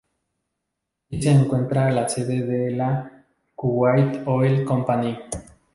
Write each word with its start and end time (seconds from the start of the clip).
Aquí 1.05 1.21
se 1.21 1.29
encuentra 1.29 1.91
la 1.91 2.09
sede 2.09 2.41
de 2.41 2.71
la 2.71 3.23
Kuwait 3.53 4.23
Oil 4.25 4.65
Company. 4.65 5.15